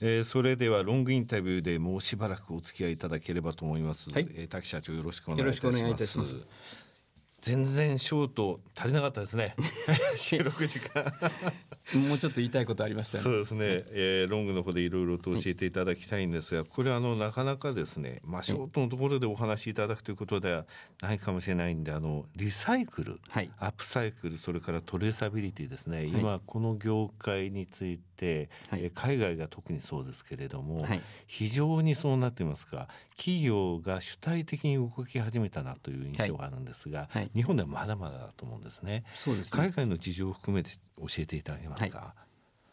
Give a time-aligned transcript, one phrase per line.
[0.00, 4.10] えー、それではロングインタビューでもうしばらくお付き合いいただければと思います。
[4.10, 6.36] はい、えー、滝社長よろしくお願いいたします。
[7.46, 9.54] 全然ショート足りなかったですね。
[10.18, 11.04] 収録時間。
[11.94, 13.60] もうちょっと言いたいことありました、ね、そうですね、
[13.92, 20.66] えー、ロングの方でいろいろと教えていただきたいんですが、これあのなかなかですねまあショートのところでお話しいただくということでは
[21.00, 39.04] ないかもしれないんであのリサイクル、はい、アップサイクルそれからトレーサビリティですね、はい、今この業界について、はい、海外が特にそうですけれども、はい、非常にそうなってますか企業が主体的に動き始めたなという印象があるんですが、はい、日本ではまだまだだと思うんですね。
[39.14, 42.14] そうです、ね、海外の事情を含めて教えていただけますか？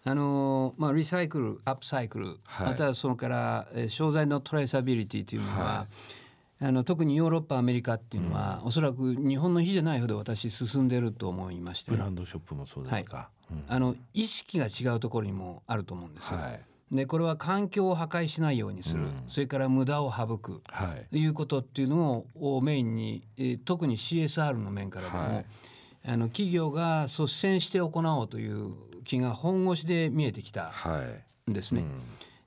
[0.05, 5.88] あのまあ、リサイクルアップサイクル、はい、またはそれから、え商材のトレーサビリティというのは、は
[6.62, 13.53] い、あの特にヨーロッパアメリカっていうのは、うん、おそらく日本の比じゃないほど私進んでると思いまして、ブランドショップもそうですか、はい。
[13.53, 25.45] うん、あの意識が違うところにもあると思うんです、はいでこれは環境を破壊しないようにする、うん、それから無駄を省く、はい、いうことっていうのをメインに、えー、特に CSR の面からでも、はい、
[26.06, 28.73] あの企業が率先して行おうという
[29.04, 30.72] 気が本腰で見えてきた
[31.50, 31.82] んですね。
[31.82, 31.90] はい。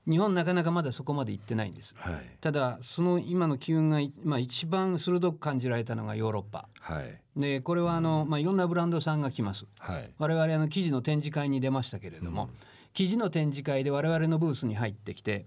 [0.07, 1.95] うん、日本なかなかまだそこまで行ってないんです。
[1.99, 6.69] はい、ただその今の機運が、まあ、一番鋭く感じられたのがヨーロッパ。
[6.81, 9.67] はい、でこれはあの、まあ、いろんなブランドさんが来ます。
[9.79, 12.51] はい、我々あの記事の展示会に出ましたけれども、うん、
[12.97, 15.45] 記事の展示会で我々のブースに入ってきて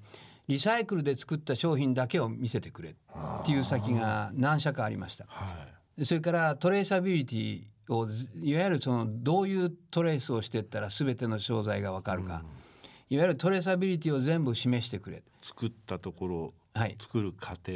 [0.48, 2.94] リサイクルで作った商品だけを見せてくれっ
[3.44, 5.26] ていう先が何社かありました。
[5.28, 8.08] はい、それからトレーサビリティを
[8.40, 12.44] いわゆるそのどういうトレースをしていったら全ての商材が分かるか、
[13.10, 15.24] いわゆるトレーサビリティを全部示してくれ。
[15.42, 17.74] 作ったところ、はい、作る過程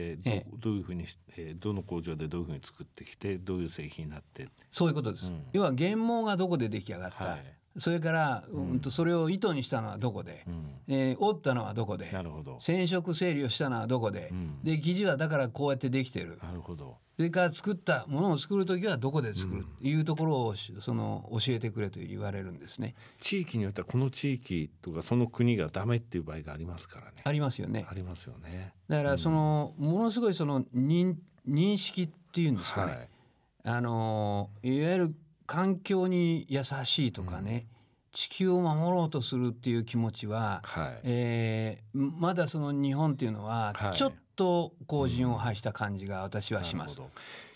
[0.59, 4.49] どういうふうに、えー、どの工場でどういうふうに作ってきてどういう製品になって。
[4.69, 12.11] そういうことです、うん、要は原毛がどこで出来上がった、はいそれから、うん、とそれを糸にしたのはどこで、うん、えー、折ったのはどこで？
[12.11, 12.59] なるほど。
[12.61, 16.39] 染色整理をしたのはどこで、うん、で生地はだからこうやってできてる。
[16.43, 16.97] なるほど。
[17.15, 19.61] それから作ったものを作る時はどこで作る？
[19.61, 22.95] っていうところをその教えてくれと言われるんですね。
[23.19, 27.17] 地域によってはこの地域とかその国がダメっていう場合がありますからね。
[27.23, 27.85] ありますよね。
[27.89, 28.73] ありますよね。
[28.87, 31.15] だからその、ものすごいその認
[31.47, 32.91] 認識っていうんですかね。
[32.91, 33.09] はい、
[33.63, 35.15] あのいわゆる
[35.45, 37.65] 環境に優しいとかね。
[37.67, 37.73] うん
[38.13, 46.99] 地球を守ろうとするっていう気持ちは、はい、えー、まだその日本っていうのはちょっと後陣を排した感じが私はします。
[46.99, 47.07] うん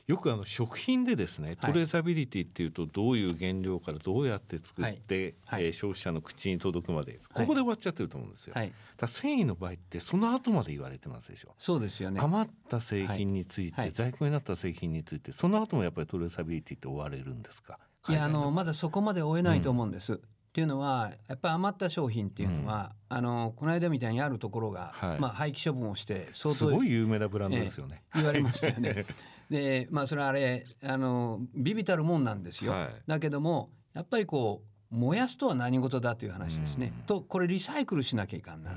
[0.08, 8.54] よくあの食品でですねトレーサビリティっていうとどういう原料からどうやって作って、はい、えー、消費者の口に届くまでここで終わっちゃってると思うんですよ。
[8.56, 11.56] はい、だ繊維の場合ってその後まで言われてますでしょ。
[11.60, 12.22] そうですよね。
[12.22, 17.78] 余った製品について、はい、在庫になった製品についてその後もやっぱりトレーサビリティって追われるんですか？
[18.08, 20.14] いやあのまだそこまで追えないと思うんです。
[20.14, 20.20] うん。
[20.20, 20.22] っ
[20.58, 29.06] ていうのはやっぱり余った商品っていうのは、うん、あのこの間みたいにあるところが、はい、まあ、廃棄処分をして相当すごい有名なブランドですよね、えー、言われましたよね。
[29.50, 32.72] でまあそれはあれあのビビたるもんなんですよ。
[32.72, 36.94] はい、だけどもやっぱりこう燃やすとは何事だという話ですね。
[36.98, 38.72] うん、とこれリサイクルしなきゃいかんな。
[38.72, 38.74] う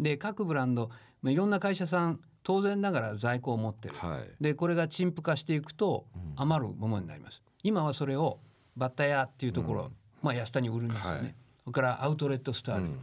[0.00, 0.90] ん、で各ブランド、
[1.22, 3.94] まあ、いろんな会社さん当然ながら在庫を持ってる。
[3.96, 6.06] はい、でこれが陳腐化していくと
[6.36, 7.42] 余るものになります。
[7.62, 8.40] 今はそれを
[8.76, 9.90] バッタ屋っていうところ、
[10.22, 11.18] まあ、安田に売るんですよね。
[11.18, 11.34] はい。
[11.64, 12.94] それからアウトレットストアに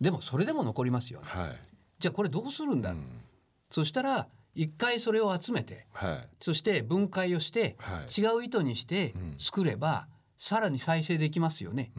[0.00, 1.50] でもそれでも残りますよね、はい、
[1.98, 3.04] じゃあこれどうするんだ、うん、
[3.70, 10.06] そしたら一回それを集めて、はい、そして分解をして、はい、違う糸にして作れば、
[10.38, 11.92] さらに再生できますよね、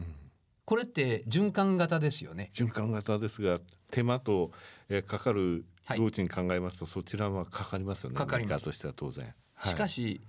[0.64, 2.50] これって循環型ですよね。
[2.52, 3.60] 循環型ですが
[3.90, 4.50] 手間と、
[4.88, 5.64] えー、かかる
[5.96, 8.16] 労賃考えますと、そちらはかかりますよね。
[8.16, 8.64] かかります。
[8.64, 9.34] としては当然、
[9.64, 10.20] しかし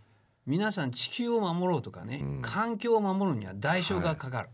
[0.45, 4.49] 皆さん地球を守ろうとかね、うん、環境を守るには代償がかかる、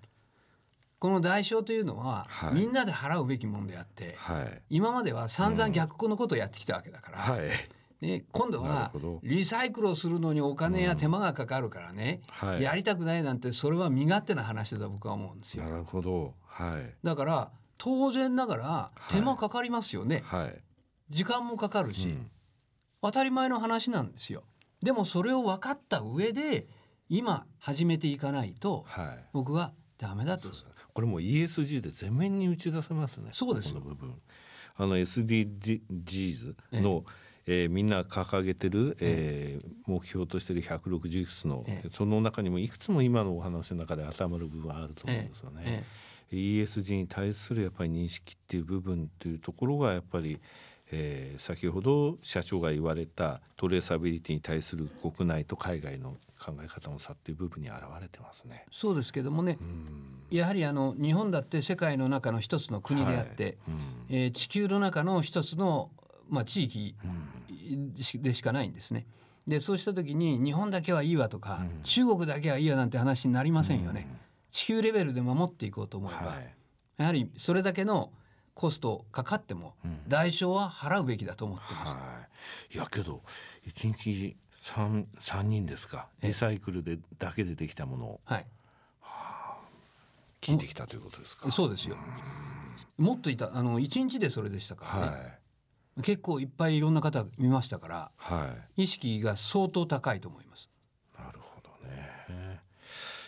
[1.01, 8.91] この代償というのは、はい、みんなで払うべきものであって、はい、今までは散々逆のことをやってきたわけだから、はい、ね、今度は
[9.23, 15.63] リサイクルをするのにお金や手間がかかるからね、うん、やりたくないなんてそれは身勝手な話だと僕は思うんですよ。
[15.63, 20.55] なるほど、はい、だから当然ながら手間かかりますよね、はい、
[21.09, 22.29] 時間もかかるし、うん、
[23.01, 24.43] 当たり前の話なんですよ。
[24.83, 26.67] でもそれを分かった上で
[27.09, 28.85] 今始めていかないと、
[29.33, 30.49] 僕はダメだと。
[30.93, 33.29] これも ESG で全面に打ち出せますね。
[33.33, 33.73] そうです。
[33.73, 34.15] この部分。
[34.75, 37.05] あの SDGs の、
[37.45, 37.65] ええ。
[37.65, 45.61] ー、みんな掲げてる、えー、目標としてる160いくつの、ええ、その中にもいくつも今のお話の中で当てはまる部分あると思うんですよね。
[45.65, 45.83] え
[46.31, 50.39] え、ESG に対するやっぱり認識っていう部分っていうところがやっぱり、
[50.91, 58.65] えー、先ほど社長が言われたトレーサビリティに対する国内と海外の考え方の差っていう部分に現れてますね。
[58.71, 59.57] そうですけどもね、
[60.29, 63.55] やはりあの日本だって世界の中の一つの国であって、はい、
[64.09, 65.91] えー、地球の中の一つの
[66.29, 66.95] まあ地域
[68.17, 69.05] でしかないんですね。
[69.47, 74.07] でそうした時に日本だけはいいわとか、うん、中国だけはいいわなんて話になりませんよね。
[74.09, 74.17] うん、
[74.51, 76.55] 地球レベルで守っていこうと思えば、はい、
[76.97, 78.11] やはりそれだけの
[78.53, 79.73] コストかかっても
[80.07, 81.93] 代償は払うべきだと思ってます。
[81.93, 82.01] は
[82.71, 83.21] い、いやけど
[83.65, 88.45] 一日三三人ですかリサイクルでだけでできたものを、はい、
[88.99, 89.57] はあ、
[90.41, 91.49] 聞いてきたということですか。
[91.51, 91.97] そうですよ。
[92.97, 95.17] もっといたあの一日でそれでしたからね。
[95.17, 95.41] はい
[96.03, 100.69] 結構いっぱいいろんな方見ましたから、はい、意識が相当高いと思います。
[101.19, 102.61] なるほどね。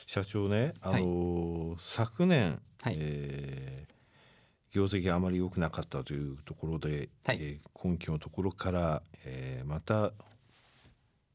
[0.05, 3.93] 社長ね、あのーはい、昨年、はい、えー
[4.73, 10.11] 業績あまり良くなかったというところで、はい、えー、根拠のところから、えー、また、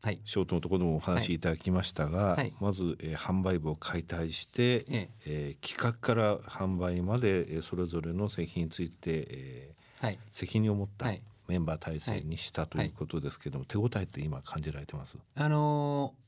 [0.00, 1.38] はい、ショートのところでもお話しい。
[1.38, 5.08] ただきましたが、はい、まず、えー、販売部を解体して、ええ。
[5.26, 11.12] えー、企画から販売まで、えー、それぞれの製品について、えーはい、責任を持った
[11.46, 15.16] メンバー体制にしたということですけども、手応えって今感じられてます？
[15.36, 16.27] あのー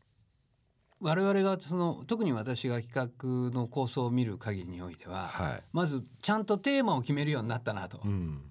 [1.00, 8.42] 我々がその特に私が企画の構想を見る限りにおいては、はい、まずちゃんとテーマを決めるようになったなと、うん、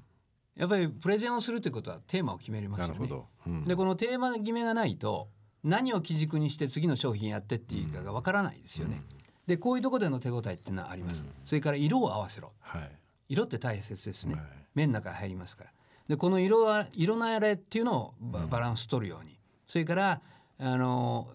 [0.56, 3.10] やっぱりプレゼンをするということはテーマを決めますよね。
[3.48, 5.30] うん、でこのテーマ決めがないと
[5.63, 9.04] 何を基軸にして次の商品やってっていうかがわからないですよね。
[9.12, 11.24] うん、でこういうところでの手応えっていうのはあります。
[11.46, 12.92] それから色を合わせろ、はい、
[13.30, 14.36] 色って大切ですね。
[14.36, 14.44] はい、
[14.74, 15.72] 麺の中に入りますから。
[16.07, 18.13] でこの色は色のあれっていうのを
[18.50, 19.38] バランス取るように、
[19.68, 20.22] それから
[20.57, 21.30] あの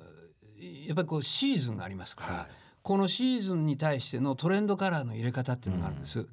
[0.87, 2.47] やっぱりこうシーズンがありますから、はい、
[2.83, 6.21] このシーズンに対してのトレンドカラーの入れ方っていうのがあるんです。
[6.21, 6.29] うん。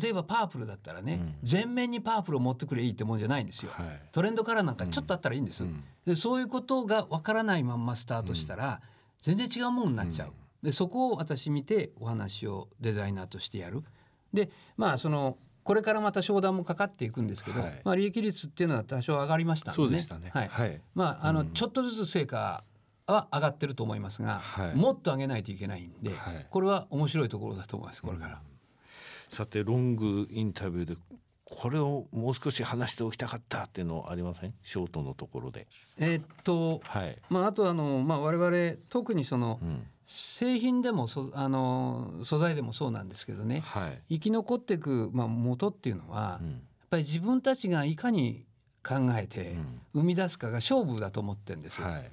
[0.00, 8.82] 例えばパープルだったらね、うん、全面にパープルを持ってくれいいってもんじゃないんですよ、はい、トレンドカラーなんかちょっとあったらいいんです、うん、でそういうことがわからないまんまスタートしたら、
[9.22, 13.82] 全然違うものになっちゃう、でそこを私見てお話をデザイナーとしてやる。
[14.32, 19.88] でまあそのこれからまた商談もかかっていくんですけど、はい、まあ利益率っていうのは多少上がりましたんでね。
[20.02, 20.30] でね。
[20.32, 22.62] はい、はい、まああの、ちょっとずつ成果
[23.12, 28.38] は上がってると思いますが、はい、もっと上げないといけないんで、はい、これは面白いところだと思いますこれから、うん、
[29.28, 30.96] さてロングインタビューで
[31.50, 34.52] これをもう少し話しておきたかったっていうのはありません？
[34.62, 35.66] ショートのところで。
[35.98, 46.58] えー、っと、はい、まああとあのまあ我々特にその、うん、製品でもそあの素材でもそうなんですけどね、はい、生き残っていくまあ元っていうのは、うん、やっ
[46.90, 48.44] ぱり自分たちがいかに
[48.86, 49.56] 考えて
[49.94, 51.86] 生み出すかが勝負だと思ってるんですよ。
[51.86, 52.10] はい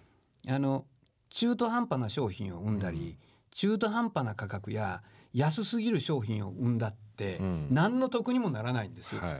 [0.47, 0.85] あの
[1.29, 3.15] 中途半端な商品を生んだり、うん、
[3.51, 5.01] 中途半端な価格や
[5.33, 9.21] 安すぎる商品を生んだって、うん、何の得にもならないんですよ。
[9.21, 9.39] は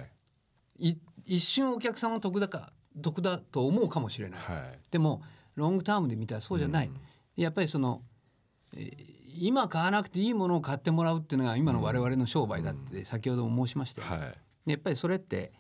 [0.79, 5.21] い、一瞬お客さんは得だか得だと思うかもしれない、はい、でも
[5.55, 6.99] ロングタームで見たらそうじゃない、うん、
[7.35, 8.01] やっぱりその
[9.37, 14.33] 今買わなくていいものを買ってもらうっていうのが今の我々の商売だって先ほども申しましたよ、は
[14.65, 15.51] い、やっぱりそれって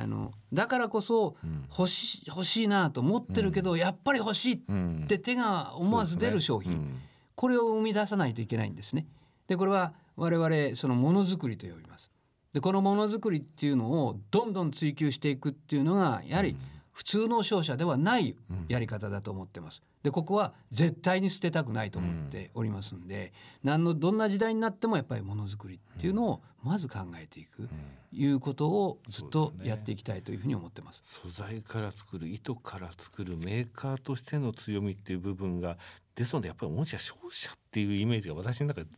[0.00, 1.36] あのだからこそ
[1.76, 7.00] 欲し,、欲しいなと思ってるけど、やっぱり欲しいって手が思わず出る商品、
[7.34, 9.06] これを生み出さないといけないんですね。
[9.48, 12.10] でこれは我々そのものづくりと呼びます。
[12.52, 16.56] でこのものづくりっていうのをどんどん追求していくっていうのがやはり
[16.98, 18.34] 普通の商社ではない
[18.66, 19.82] やり方だと思ってます。
[20.02, 27.68] でここは絶対に捨てたくないと思っておりますんで、何のどんな時代になってもやっぱりものづくりっていうのをまず考えていく、
[28.10, 31.02] いうことをずっとやっていきたいというふうに思ってます。
[31.04, 35.78] すね、素材から作る糸から作るメーカーとしての強みっていう部分が
[36.16, 38.88] ですのでやっぱりもしや消費者っていうイメージが私の中で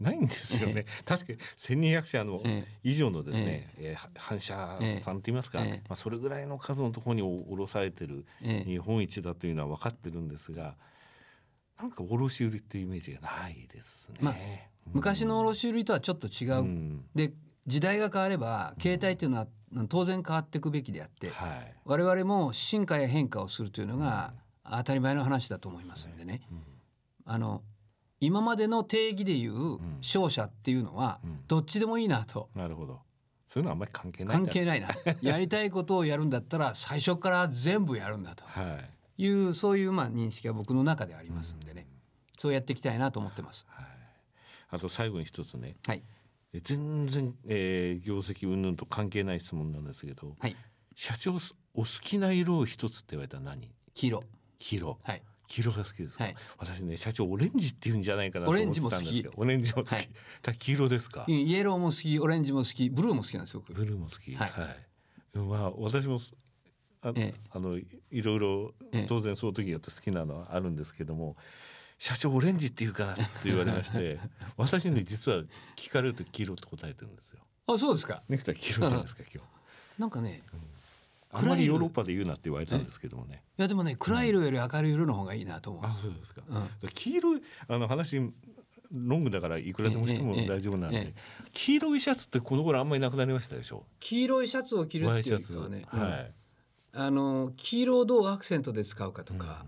[0.00, 2.42] ないんですよね、ええ、確かに1200社の
[2.82, 3.96] 以上のですね、ええ。
[3.96, 10.76] ー、反射さんといいますか、まあ、それぐらいの数のところに卸されてる日本一だというのは分かってるんですが
[11.78, 14.18] なんか卸売っていうイメージがないですね。
[14.20, 14.34] まあ、
[14.92, 17.32] 昔の卸売とはちょっと違う、うん、で
[17.66, 19.46] 時代が変われば携帯っていうのは
[19.88, 26.42] 当然変わっていくべきであって、はい、我々も進化や変化をするというのが当たり前の話だと思いますんでね。
[27.24, 27.62] あの
[28.20, 32.50] 今までの定義でいう勝者っていうのはどっちでもいいなと。
[32.54, 33.00] なるほど。
[33.46, 34.88] そういうのはあんまり関係ない関係ないな。
[35.22, 38.44] やりたいことをやるんだったら最初から全部やるんだと。
[39.16, 39.26] い。
[39.28, 41.86] う、はい、そういうまあ認識が僕の中でありますんでね、
[42.38, 43.66] そうやっていきたいなと思ってます。
[43.68, 43.86] はい、
[44.68, 46.02] あと最後に一つね、はい、
[46.62, 50.56] 全然、えー、業績云々と関係ない質問なんですけど、はい、
[50.94, 51.38] 社長
[51.74, 53.70] お好きな色を一つって言われたら何？
[53.94, 54.24] 黄色。
[54.58, 59.32] 黄色、はい、黄色が好きですか、はい、私ね社長オレンジって言うんじゃないかなと思ってたんですけど。
[59.36, 60.08] オレンジも好き、はい、
[60.58, 61.24] 黄色ですか？
[61.26, 64.34] イエローも好きオレンジも好きブルーも好きなんですよブルーも好き。
[64.36, 66.20] はい、はい、まあ私も
[67.02, 67.84] あ,、ええ、あのい
[68.22, 68.74] ろいろ
[69.08, 71.36] 当然その時やって好きなのはあるんですけども、
[71.98, 74.20] 社長オレンジっていうかなって言われまして
[74.56, 75.42] 私ね実は
[75.76, 77.40] 聞かれると黄色って答えてるんですよ。
[77.66, 78.22] あそうですか。
[78.28, 80.00] ネクタイ黄色じゃないですか 今日。
[80.00, 80.60] なんかね、うん、
[81.32, 83.42] あんまりヨーロッパで言うなって言われたんですけどもね。
[83.58, 85.84] いやでもね暗い色より明るい色の方がいいなと思う。
[85.84, 86.42] あそうですか。
[86.48, 91.14] うん、黄色いあの話ロングだからいくらでもしても大丈夫なんで、
[91.52, 93.84] 黄色いシャツってこの頃あんまりなくなりましたでしょ？
[94.00, 96.32] 黄色いシャツを着るっていうのはね、はい、
[96.94, 99.64] あの黄色をどうアクセントで使うかとか、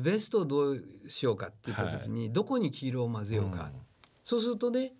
[0.00, 3.70] ベストをどうしようかって言った時に、どこに黄色を混ぜようか、
[4.24, 4.92] そうするとね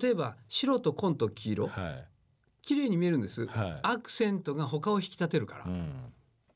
[0.00, 2.04] 例えば白と紺と黄色、はい、
[2.68, 5.90] 綺麗に見えるんです、はい、アクセントが他を引き立てるから、うん、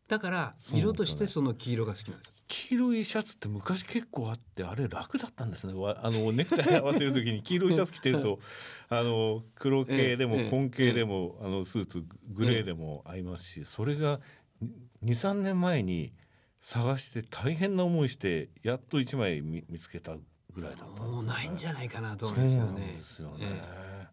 [0.09, 5.73] だから色としてその黄色が好きなんです、ね、黄色いシャツって昔結構あってあれ楽だったんですね。
[5.73, 8.41] あのネクタイ合わせる時に黄色いシャツ着てると
[8.91, 14.21] あの黒系でも紺系でも、あのスーツグレーでも合いますしそれが
[15.07, 16.13] 23年前に
[16.61, 20.19] 探して大変な思いしてやっと1枚見見つけた
[20.55, 22.97] ぐらいだったね、もうないんじゃないかなと思うんですよね。
[22.99, 23.37] ですよね。
[23.41, 24.07] え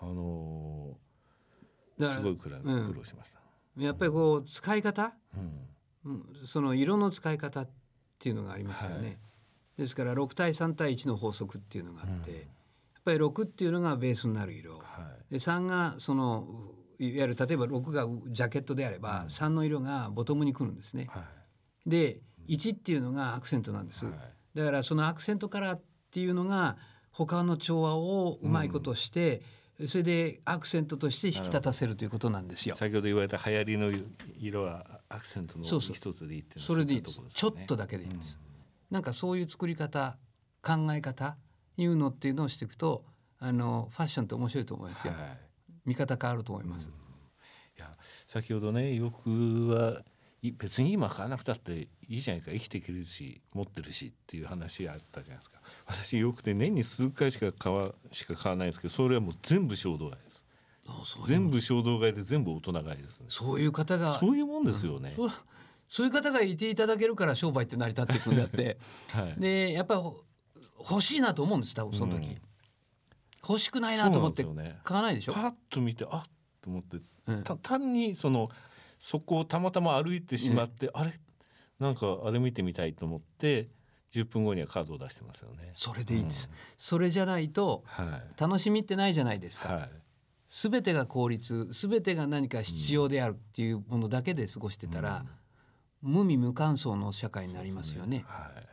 [0.00, 1.07] ー、あのー、
[1.98, 3.40] すごい苦労しました。
[3.76, 5.12] うん、やっぱりこう使い方、
[6.04, 7.68] うん、その色の使い方っ
[8.18, 8.96] ていうのがありますよね。
[8.96, 9.18] はい、
[9.78, 12.44] ですから6対3対1の法則っていうのがあって、うん、やっ
[13.04, 14.82] ぱり6っていうのがベースになる色、は
[15.30, 16.46] い、で3がその
[16.98, 21.06] いわゆる例えば6がジャケットであれば、うん、3の色がボトムにくるんですね。
[21.10, 21.24] は
[21.86, 24.06] い、で1っていうのがアクセントなんです。
[24.06, 24.14] はい、
[24.54, 26.76] だからそのアクセントカラーっていうのが
[27.12, 29.44] 他の調和をうまいことして、うん、
[29.86, 32.74] それでアクセントとして引き立たせるということなんですよ。
[32.74, 33.92] 先ほど言われた流行りの
[34.38, 38.38] 色はアクセントの一つでいいってそれでいいです、ね、ちょっとだけでいいんです。
[38.90, 40.16] うん、なんかそういう作り方
[40.62, 41.36] 考え方
[41.76, 43.04] いうのっていうのをしていくと
[43.38, 45.12] あのファッションって面白いと思いますよ。
[45.12, 45.48] はい
[45.88, 46.92] 見方変わると思います。
[47.78, 47.90] いや
[48.26, 50.02] 先ほどね洋服は
[50.42, 52.52] 別に今買わなくたっていいじゃないか。
[52.52, 55.60] 生きていけるし持ってるしっていう話があったじゃないですか。
[55.86, 60.44] 私よくて年に数回しか買わしか買わないんですけどそれはもう全部衝動買いです。
[61.26, 63.26] 全部衝動買いで全部大人買いですね。
[63.28, 65.30] そういう方がそういうもんですよね、うん、
[65.88, 68.78] そういう方がいていただけるから商売って成り立っていくんだって、
[69.12, 70.00] はい、でやっぱり
[70.78, 72.40] 欲しいなと思うんです多分その時、うん。
[73.46, 74.44] 欲しくないなと思って
[74.84, 75.32] 買わないでしょ？
[75.32, 76.22] パッと見てあっ
[76.62, 78.50] と思って、うん、単にその
[78.98, 81.12] そこをたまたま歩いてしまって、うん、あれ？
[81.78, 83.68] なんかあれ見てみたいと思って
[84.12, 85.70] 10分後にはカードを出してますよね。
[85.72, 86.48] それでいいんです。
[86.50, 87.84] うん、それじゃないと、
[88.38, 89.74] 楽しみってないじゃないですか。
[89.74, 89.90] はい
[90.48, 95.24] すべてが効率すべてが何か必要であるっていうものだけで過ごしてたら、
[96.02, 98.18] うん、無味無感想の社会になりますよね。
[98.18, 98.66] ねはい、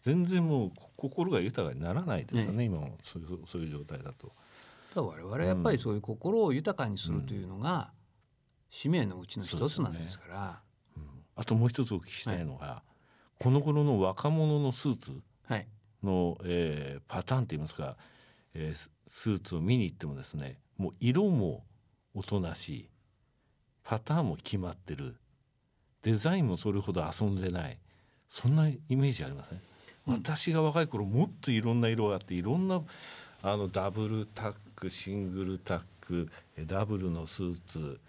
[0.00, 4.32] 全然もう心が豊かにならないですよね、ね今もそういうそういう状態だと。
[4.94, 7.90] だ我々はやっぱりそういう心を豊かにするというのが、
[8.72, 10.46] 使命のうちの一つなんですから。
[10.46, 10.52] ね
[10.96, 11.02] うん、
[11.36, 12.82] あともう一つお聞きしたいのが、は
[13.40, 15.12] い、この頃の若者のスーツ
[16.02, 17.96] の、はい、えー、パターンって言いますか、
[18.54, 21.62] えー、スーツを見に行ってもですねもう色も
[22.14, 22.88] おとなしい
[23.84, 25.16] パターンも決まってる
[26.02, 27.78] デザインもそれほど遊んでない
[28.26, 29.60] そんなイメージありません、
[30.06, 32.80] 私が若い頃もっといろんな色があっていろんな
[33.42, 36.30] あのダブルタックシングルタック
[36.66, 38.00] ダブルのスーツ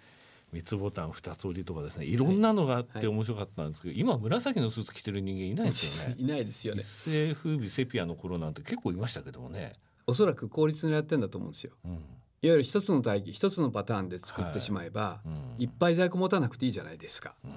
[0.54, 6.16] 三つボタン二つ折りとかですねいろんなのがあって面白かったんですけど、はい、今紫のスーツ着てる人間いないですよね。
[6.22, 6.82] いないですよね。
[6.82, 9.74] 一世風靡セピアの頃なんて結構いましたけどもね。
[10.08, 12.02] おそらく効率にやってんだと思うんですよ、うん、いわ
[12.42, 15.30] ゆる一つの体系一つのパターンで作ってしまえば、はい。
[15.30, 17.52] うん、いっぱい在庫持たなくていいじゃないですか、うん。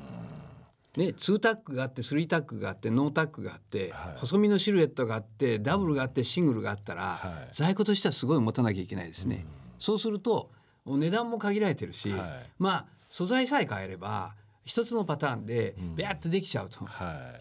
[0.97, 9.45] ね、2タックがあって3タックがあってノータックがあって、はい、細身のシルエットがあってダブルがあってシングルがあったら、はい、在庫としてはすごい持たなきゃいけないですね。
[9.45, 10.51] うん、そうすると
[10.87, 16.89] 値段も限られてるし、はい、まあ素材さえ変えれば一つのパターンでビャッとできちゃうと、うん、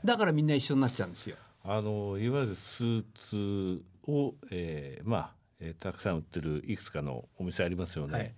[0.04, 1.36] だからみんな一緒になっちゃうんですよ。
[1.64, 8.36] あのいわゆるスーツを、えー、まあ、えー、たくさん売ってるいくつかのお店ありますよね。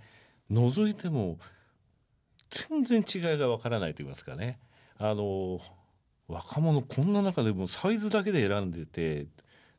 [0.49, 1.37] 覗いても
[2.49, 4.59] 全然違いがわからないと言いますかね。
[4.97, 5.59] あの
[6.27, 9.27] 若者こんな中でもサイズだけで選んでて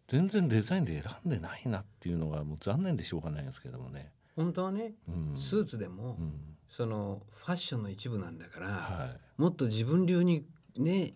[0.07, 4.11] 全然デザインで選んでないなっていうのがもう残念でしょうがないんですけどもね。
[4.39, 6.33] 本当はね、うん、スーツでも、うん、
[6.69, 11.15] そのファッションの一部なんだから、はい、もっと自分流にね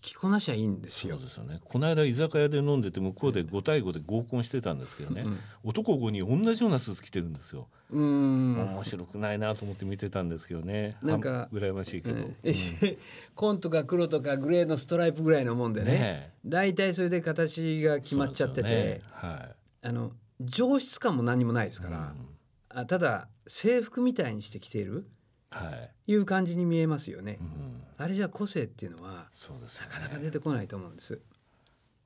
[0.00, 1.16] 着こなしゃいいんですよ。
[1.16, 1.60] そうですよね。
[1.62, 7.68] この間居酒屋で飲んでて向こうで5対5で合コンしてたんですけどね、うん、男5人同じようなスーツ着てるんですよ。
[7.90, 8.58] うん。
[8.58, 10.96] 面白くないなと思って見てたんですけどね。
[11.02, 12.36] なんか羨ましいけど、うん、
[13.34, 16.32] 紺とか黒とかグレーのストライプぐらいのもんでね。
[16.46, 19.48] 大体、それで形が決まっちゃってて、ね、は
[19.82, 22.14] い、あの上質感も何もないですから、うん、あ
[22.88, 25.06] ただ制服みたいにして着ている。
[26.06, 27.38] いう感じに見えますよね。
[27.40, 31.20] うん、あれじゃ個性っていうのはそうです、ね、なかなか出てこないと思うんです。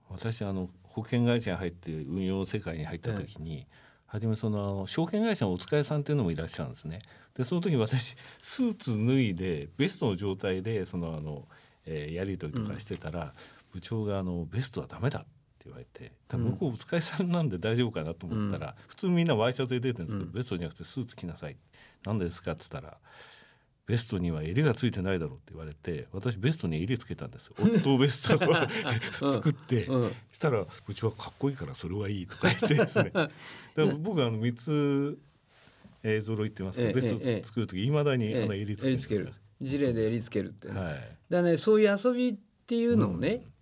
[0.09, 3.67] 私あの保険会社に入って運用世界に入った時に、はい、
[4.07, 7.01] 初めその証券会社のお疲れさんっていうのもいらっしゃるんですね。
[7.37, 11.47] でその時私スーツ脱いでベストの状態でそのあの、
[11.85, 13.31] えー、やり取りとかしてたら、うん、
[13.75, 15.36] 部長があの「ベストはダメだ」って
[15.67, 21.57] 言われて多分向こうお疲れさんなんで大丈夫かなと思ったら、うん、普通みんなワイシャツで出てるんですけど、うん、ベストじゃなくてスーツ着なさい。
[22.05, 22.99] 何ですかっつったら
[23.87, 28.37] ベストには襟がついてないだろうって言われて私ベストに襟つけたんですオットーベス
[29.21, 33.11] トを 作って、うん、したらうちはかっこいいからそれはいいとか言ってですね。
[33.11, 33.31] だか
[33.77, 35.19] ら僕はあの3つ
[36.03, 43.53] えー、ぞろいってますけど、ベスト作る時いまだにあの襟つける事例で襟つけるって、ね、はい、だねそういう遊びっていうのをね、うん、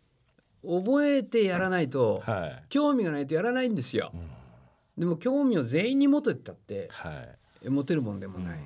[0.66, 4.28] 覚えてやらないと、はい、興味がないとやらないんですよ、うん、
[4.98, 7.26] でも興味を全員に持てたって、は
[7.62, 8.64] い、持てるもんでもない、うん。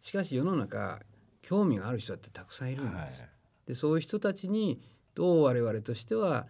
[0.00, 1.00] しかし世の中
[1.42, 3.22] 興味がある人ってたくさんいるんです。
[3.22, 3.30] はい、
[3.68, 4.80] でそういう人たちに
[5.14, 6.46] どう我々としては、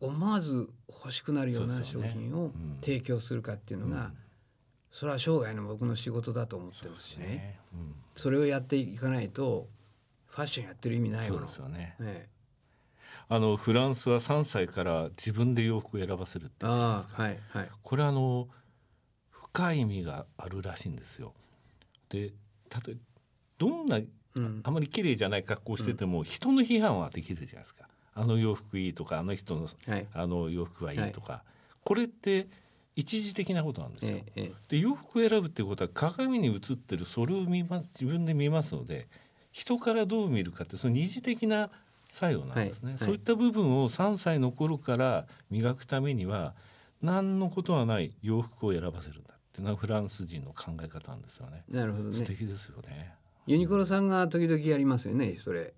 [0.00, 2.50] うん、思わず欲しくなるような商品を
[2.80, 4.12] 提供するかっていうのが、
[4.90, 7.60] それは生涯の僕の仕事だと思ってますしね、ね。
[7.74, 9.68] うん、それをやっていかないと
[10.26, 11.46] ファッションやってる意味ないもの。
[11.46, 11.96] そうですよね。
[12.00, 12.28] ね
[13.28, 18.48] あのフランスは3歳から自分で洋服を選ばせるって言ってますか、はいはい、これあの
[19.30, 21.32] 深い意味があるらしいんですよ。
[22.08, 22.32] で
[22.86, 22.96] 例え
[23.58, 24.00] どんな、
[24.34, 27.88] うん、あまり綺麗じゃない格好してても、うん、人の批判はできるじゃないですか。
[28.14, 31.42] あの洋服いいとかあの人の、はい、あの洋服はいいとか、はい、
[31.84, 32.46] これって
[32.96, 34.18] 一時的なことなんですよ。
[34.36, 39.08] ええ、で洋服を選ぶっていうことは鏡に映ってるそれを見ます自分で見ますので
[39.50, 41.70] 人からどう見るかってその二次的な
[42.14, 46.54] 作用なんですね、はい、そういった部分を3歳の頃から磨くためには
[47.02, 51.64] 何のことはない洋服を選ばせるんだっていうのはフランス人の考え方なんですよね。
[51.68, 52.16] なるほどね。
[52.16, 53.12] 素敵ですよね。
[53.48, 55.74] ユニクロさんが時々やりますよね、それ。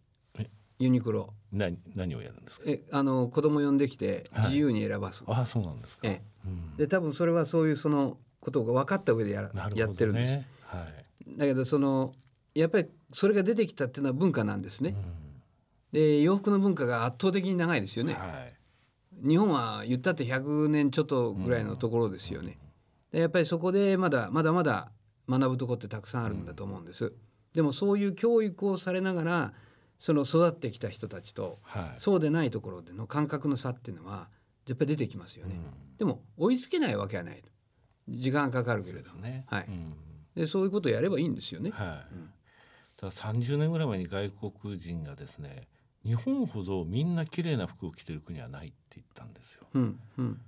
[0.78, 1.32] ユニクロ。
[1.52, 2.64] 何何をやるんですか？
[2.66, 5.24] え、あの子供呼んできて自由に選ばす。
[5.24, 6.06] はい、あ、そうなんですか。
[6.06, 10.38] え、うん、で多分それはそういうそのことが分かった上でやら、ね、やってるんです。
[10.66, 10.86] は
[11.26, 11.38] い。
[11.38, 12.12] だけどその
[12.54, 14.90] やっぱりそれが出てきたっていうのは文化なんですね。
[14.90, 14.96] うん、
[15.96, 18.12] で洋服の文化が圧倒的に長いですよね。
[18.12, 18.18] は
[19.24, 22.58] い、日本は言ったって100年ちょっとぐらいのところですよね。
[23.12, 24.92] やっぱりそこでまだまだまだ
[25.26, 27.14] 学ぶとこってたくさんあるんだと思うんです。
[27.54, 29.52] でもそういう教育をされながら
[29.98, 34.28] その育ってきた人たちと、はい、そうでないところでの感覚の差っていうのは
[34.68, 35.54] やっぱり出てきますよね。
[35.54, 35.58] う
[35.94, 37.42] ん、でも追いつけないわけはない
[38.06, 39.94] 時間かかるけれども、ね、はい、うん、
[40.34, 41.70] でそういうことをやればいいんですよね。
[41.70, 42.14] はい。
[42.14, 42.30] うん、
[42.98, 45.68] ただ30年ぐらい前に外国人がですね
[46.06, 49.66] 日本ほどみんな綺麗な服を着てる国はないって言ったんですよ。
[49.74, 50.40] うんうん。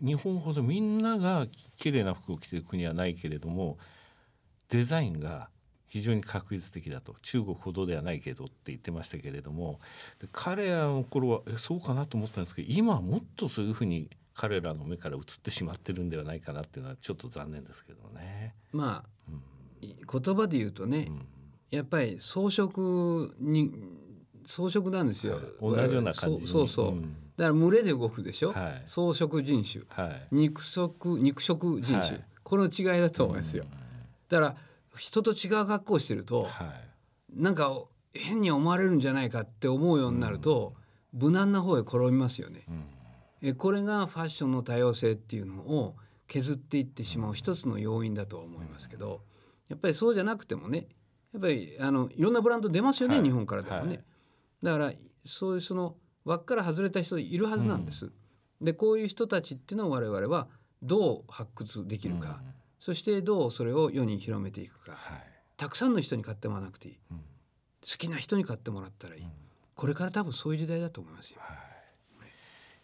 [0.00, 3.78] 日本ほどみんなが綺麗な服を着てる国はないけれども
[4.70, 5.50] デザインが
[5.86, 7.14] 非常に確実的だと。
[7.22, 9.78] 中国ほどではないけどって言ってましたけれども。
[10.32, 18.54] 彼らの頃はえそうかなと思ったんですけど今はもっとそういうふうに彼らの目から移ってしまってるんではないかなっていうのはちょっと残念ですけどね。
[18.72, 21.26] まあ、うん、言葉で言うとね、うん、
[21.70, 23.72] やっぱり装飾に
[24.48, 25.38] 装飾なんですよ。
[25.60, 26.90] 同じような感じそうそう、う。
[26.92, 27.02] ん。
[27.36, 33.64] だから群れで動くでしょ、はい、草食人種、はい、肉食肉食人種、はい、この違いだと思いますよ。
[34.28, 34.56] だから
[34.96, 36.64] 人と違う格好をしてると、は
[37.36, 37.78] い、なんか
[38.14, 40.74] 変に思われるんじゃないかって思うようになると、
[41.12, 42.64] 無難な方へ転びますよね。
[43.42, 45.94] えこれがファッションの多様性っていうのを
[46.26, 49.22] 削っていってしまう一つの要因だと思いますけど
[49.68, 50.88] やっぱりそうじゃなくてもね
[51.32, 54.02] やっぱりあのいろんなブランド出ますよね、日本からでもね。
[54.62, 54.92] だから
[55.24, 58.06] そういうその輪から外れた人いるはずなんです。
[58.06, 58.12] う
[58.62, 60.48] ん、でこういう人たちっていうのを我々は
[60.82, 65.22] どう発掘できるか、うん、そしてどうそれを世に広めていくか、はい、
[65.56, 67.22] たくさんの人に買ってもらわなくていい、うん、好
[67.82, 69.22] きな人に買ってもらったらいい、
[69.74, 71.40] これから多分そういう時代だと思いますよ。
[71.40, 71.68] はい。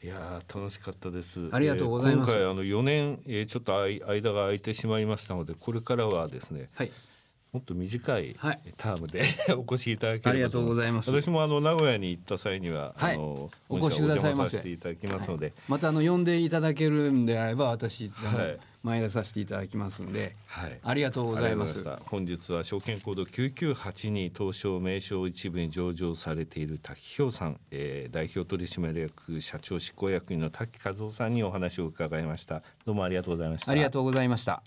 [0.05, 1.49] いや楽しかったです。
[1.51, 2.31] ありがとうございます。
[2.31, 6.91] えー、今回あの4年、えー、ちょっと間が空いてしまいましたので、これからはですね、はい、
[7.55, 8.37] もっと短い
[8.77, 11.11] タームで、はい、お越しいただけありがとうございます。
[11.13, 14.59] 私もあの名古屋に行った際には、はい、あのお越しくださいませ。
[14.59, 18.59] ていただきますので、はい、またあの呼んでいただけるんであれば私はい。
[18.83, 21.83] 参らさせていただきますんで、はい、ありがとうございます。
[22.05, 32.63] 本日は証券コード998に東証名称一部に上場されている滝氷さん、えー、代表取締役社長執行役員の滝和夫さんにお話を伺いました。
[32.85, 33.73] どうもありがとうございました。
[33.73, 34.63] ありがとうございました